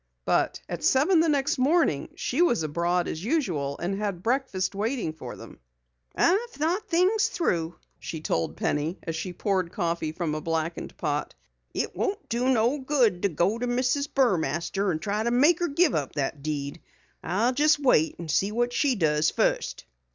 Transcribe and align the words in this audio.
But 0.25 0.61
at 0.67 0.83
seven 0.83 1.19
the 1.19 1.29
next 1.29 1.59
morning 1.59 2.09
she 2.15 2.41
was 2.41 2.63
abroad 2.63 3.07
as 3.07 3.23
usual 3.23 3.77
and 3.77 3.99
had 3.99 4.23
breakfast 4.23 4.73
waiting 4.73 5.13
for 5.13 5.35
them. 5.35 5.59
"I've 6.15 6.49
thought 6.49 6.87
things 6.87 7.27
through," 7.27 7.75
she 7.99 8.19
told 8.19 8.57
Penny 8.57 8.97
as 9.03 9.15
she 9.15 9.31
poured 9.31 9.71
coffee 9.71 10.11
from 10.11 10.33
a 10.33 10.41
blackened 10.41 10.97
pot. 10.97 11.35
"It 11.71 11.95
won't 11.95 12.27
do 12.29 12.49
no 12.49 12.79
good 12.79 13.21
to 13.21 13.29
go 13.29 13.59
to 13.59 13.67
Mrs. 13.67 14.07
Burmaster 14.11 14.89
and 14.89 14.99
try 14.99 15.21
to 15.21 15.29
make 15.29 15.59
her 15.59 15.67
give 15.67 15.93
up 15.93 16.13
that 16.13 16.41
deed. 16.41 16.81
I'll 17.23 17.53
jes 17.53 17.77
wait 17.77 18.17
and 18.17 18.31
see 18.31 18.51
what 18.51 18.73
she 18.73 18.95
does 18.95 19.29
fust." 19.29 19.85